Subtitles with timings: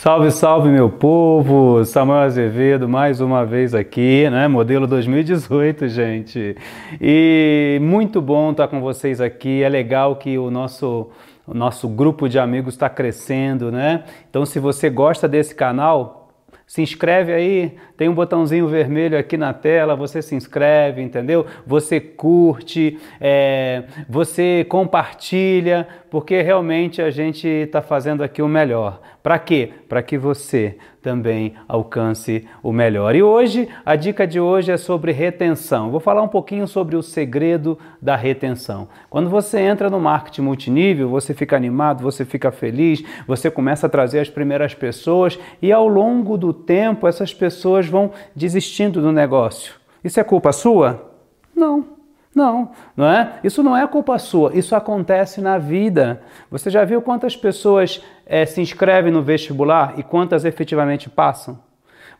[0.00, 1.84] Salve, salve meu povo!
[1.84, 4.46] Samuel Azevedo mais uma vez aqui, né?
[4.46, 6.56] Modelo 2018, gente.
[7.00, 9.60] E muito bom estar com vocês aqui.
[9.60, 11.10] É legal que o nosso
[11.44, 14.04] o nosso grupo de amigos está crescendo, né?
[14.30, 16.28] Então, se você gosta desse canal,
[16.68, 21.46] se inscreve aí, tem um botãozinho vermelho aqui na tela, você se inscreve, entendeu?
[21.66, 29.00] Você curte, é, você compartilha, porque realmente a gente está fazendo aqui o melhor.
[29.22, 29.70] Para quê?
[29.88, 33.14] Para que você também alcance o melhor.
[33.14, 35.90] E hoje, a dica de hoje é sobre retenção.
[35.90, 38.88] Vou falar um pouquinho sobre o segredo da retenção.
[39.08, 43.90] Quando você entra no marketing multinível, você fica animado, você fica feliz, você começa a
[43.90, 49.74] trazer as primeiras pessoas e ao longo do tempo essas pessoas vão desistindo do negócio.
[50.04, 51.12] Isso é culpa sua?
[51.54, 51.98] Não.
[52.34, 53.40] Não, não é?
[53.42, 56.22] Isso não é culpa sua, isso acontece na vida.
[56.50, 61.58] Você já viu quantas pessoas é, se inscrevem no vestibular e quantas efetivamente passam?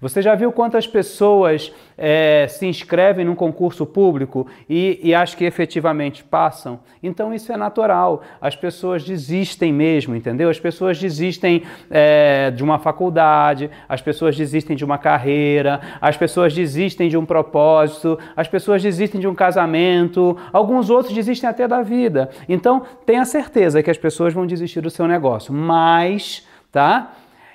[0.00, 5.44] Você já viu quantas pessoas é, se inscrevem num concurso público e, e acham que
[5.44, 6.78] efetivamente passam?
[7.02, 8.22] Então isso é natural.
[8.40, 10.48] As pessoas desistem mesmo, entendeu?
[10.50, 16.54] As pessoas desistem é, de uma faculdade, as pessoas desistem de uma carreira, as pessoas
[16.54, 21.82] desistem de um propósito, as pessoas desistem de um casamento, alguns outros desistem até da
[21.82, 22.30] vida.
[22.48, 27.14] Então tenha certeza que as pessoas vão desistir do seu negócio, mas, tá?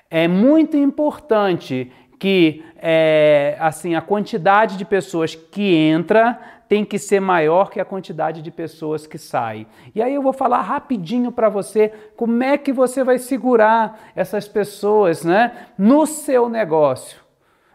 [0.09, 1.91] É muito importante
[2.23, 7.83] que é, assim a quantidade de pessoas que entra tem que ser maior que a
[7.85, 9.67] quantidade de pessoas que sai.
[9.93, 14.47] E aí eu vou falar rapidinho para você como é que você vai segurar essas
[14.47, 17.19] pessoas, né, no seu negócio.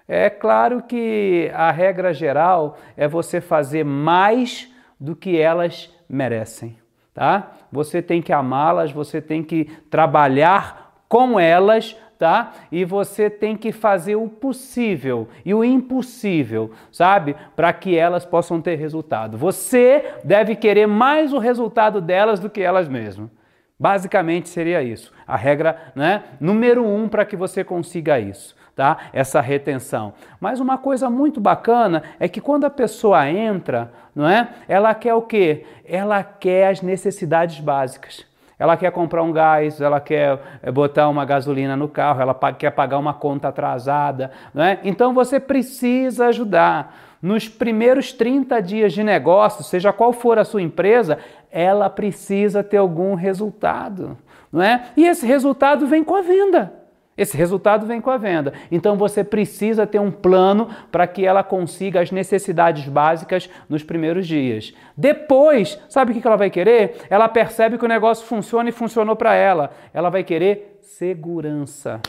[0.08, 6.78] É claro que a regra geral é você fazer mais do que elas merecem,
[7.12, 7.52] tá?
[7.70, 12.52] Você tem que amá-las, você tem que trabalhar com elas tá?
[12.72, 17.36] E você tem que fazer o possível e o impossível, sabe?
[17.54, 19.38] Para que elas possam ter resultado.
[19.38, 23.30] Você deve querer mais o resultado delas do que elas mesmas.
[23.78, 25.12] Basicamente seria isso.
[25.24, 26.24] A regra, né?
[26.40, 28.96] Número um para que você consiga isso, tá?
[29.12, 30.14] Essa retenção.
[30.40, 34.48] Mas uma coisa muito bacana é que quando a pessoa entra, não é?
[34.66, 35.64] Ela quer o quê?
[35.84, 38.27] Ela quer as necessidades básicas.
[38.58, 42.72] Ela quer comprar um gás, ela quer eh, botar uma gasolina no carro, ela quer
[42.72, 44.32] pagar uma conta atrasada.
[44.52, 44.80] Não é?
[44.82, 46.94] Então você precisa ajudar.
[47.22, 51.18] Nos primeiros 30 dias de negócio, seja qual for a sua empresa,
[51.50, 54.16] ela precisa ter algum resultado.
[54.52, 54.86] Não é?
[54.96, 56.77] E esse resultado vem com a venda.
[57.18, 58.52] Esse resultado vem com a venda.
[58.70, 64.24] Então você precisa ter um plano para que ela consiga as necessidades básicas nos primeiros
[64.24, 64.72] dias.
[64.96, 66.98] Depois, sabe o que ela vai querer?
[67.10, 69.72] Ela percebe que o negócio funciona e funcionou para ela.
[69.92, 72.00] Ela vai querer segurança.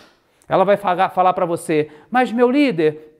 [0.47, 3.17] Ela vai falar para você: Mas meu líder,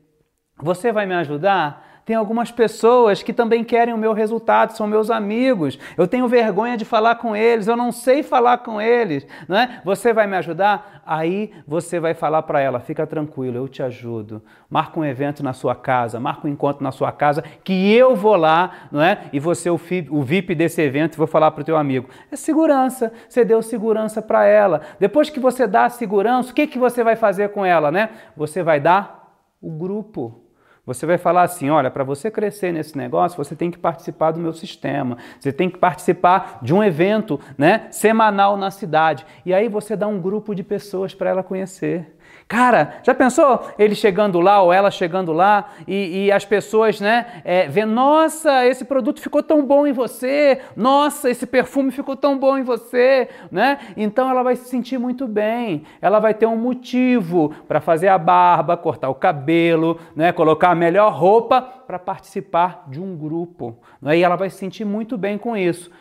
[0.58, 1.89] você vai me ajudar?
[2.10, 5.78] Tem algumas pessoas que também querem o meu resultado, são meus amigos.
[5.96, 9.80] Eu tenho vergonha de falar com eles, eu não sei falar com eles, não é?
[9.86, 11.04] Você vai me ajudar?
[11.06, 14.42] Aí você vai falar para ela: fica tranquilo, eu te ajudo.
[14.68, 18.36] Marca um evento na sua casa, marca um encontro na sua casa, que eu vou
[18.36, 19.26] lá, não é?
[19.32, 22.10] E você, o VIP desse evento, vou falar para o teu amigo.
[22.32, 23.14] É segurança.
[23.30, 24.82] Você deu segurança para ela.
[25.00, 28.10] Depois que você dá a segurança, o que, que você vai fazer com ela, né?
[28.36, 29.32] Você vai dar
[29.62, 30.49] o grupo.
[30.90, 34.40] Você vai falar assim: olha, para você crescer nesse negócio, você tem que participar do
[34.40, 39.24] meu sistema, você tem que participar de um evento né, semanal na cidade.
[39.46, 42.18] E aí você dá um grupo de pessoas para ela conhecer.
[42.50, 47.44] Cara, já pensou ele chegando lá ou ela chegando lá e, e as pessoas, né,
[47.46, 52.40] é, vendo, nossa, esse produto ficou tão bom em você, nossa, esse perfume ficou tão
[52.40, 53.78] bom em você, né?
[53.96, 58.18] Então ela vai se sentir muito bem, ela vai ter um motivo para fazer a
[58.18, 64.18] barba, cortar o cabelo, né, colocar a melhor roupa para participar de um grupo, né?
[64.18, 65.92] E ela vai se sentir muito bem com isso.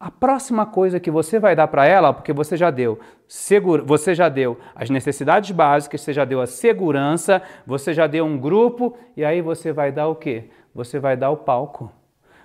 [0.00, 4.14] A próxima coisa que você vai dar para ela, porque você já deu, segura, você
[4.14, 8.96] já deu as necessidades básicas, você já deu a segurança, você já deu um grupo,
[9.16, 10.50] e aí você vai dar o quê?
[10.72, 11.90] Você vai dar o palco.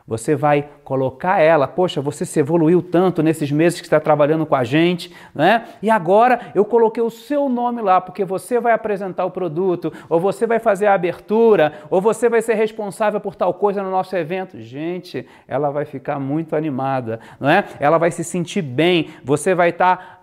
[0.06, 4.56] Você vai colocar ela, poxa, você se evoluiu tanto nesses meses que está trabalhando com
[4.56, 5.66] a gente, né?
[5.82, 10.20] E agora eu coloquei o seu nome lá, porque você vai apresentar o produto, ou
[10.20, 14.14] você vai fazer a abertura, ou você vai ser responsável por tal coisa no nosso
[14.16, 14.60] evento.
[14.60, 17.64] Gente, ela vai ficar muito animada, não é?
[17.80, 20.20] Ela vai se sentir bem, você vai estar tá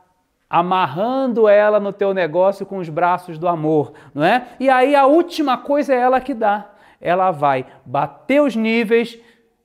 [0.50, 4.48] amarrando ela no teu negócio com os braços do amor, não é?
[4.58, 6.66] E aí a última coisa é ela que dá.
[7.00, 9.18] Ela vai bater os níveis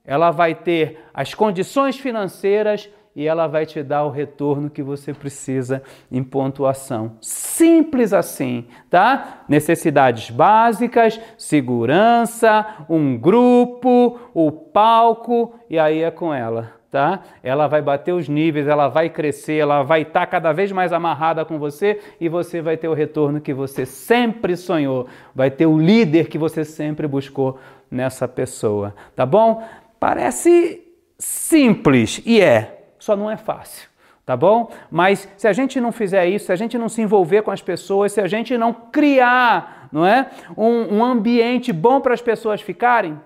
[0.06, 5.13] ela vai ter as condições financeiras e ela vai te dar o retorno que você
[5.13, 5.81] precisa
[6.12, 7.13] em pontuação.
[7.22, 9.46] Simples assim, tá?
[9.48, 17.24] Necessidades básicas, segurança, um grupo, o palco e aí é com ela tá?
[17.44, 20.94] Ela vai bater os níveis, ela vai crescer, ela vai estar tá cada vez mais
[20.94, 25.06] amarrada com você e você vai ter o retorno que você sempre sonhou,
[25.36, 27.60] vai ter o líder que você sempre buscou
[27.92, 29.62] nessa pessoa, tá bom?
[30.06, 30.84] Parece
[31.18, 33.90] simples e é, só não é fácil.
[34.24, 34.72] Tá bom?
[34.92, 37.60] Mas se a gente não fizer isso, se a gente não se envolver com as
[37.60, 42.62] pessoas, se a gente não criar, não é, um, um ambiente bom para as pessoas
[42.62, 43.19] ficarem,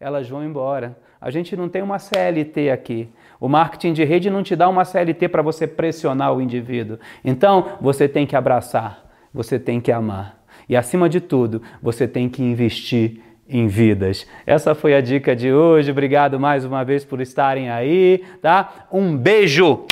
[0.00, 3.10] elas vão embora a gente não tem uma CLT aqui.
[3.38, 6.98] O marketing de rede não te dá uma CLT para você pressionar o indivíduo.
[7.22, 10.42] Então, você tem que abraçar, você tem que amar.
[10.66, 14.26] E acima de tudo, você tem que investir em vidas.
[14.46, 15.90] Essa foi a dica de hoje.
[15.90, 18.86] Obrigado mais uma vez por estarem aí, tá?
[18.90, 19.84] Um beijo.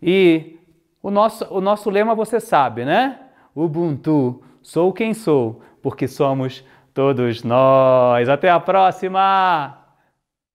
[0.00, 0.56] E
[1.02, 3.18] o nosso o nosso lema você sabe, né?
[3.54, 6.64] Ubuntu, sou quem sou, porque somos
[6.94, 8.28] todos nós.
[8.28, 9.81] Até a próxima.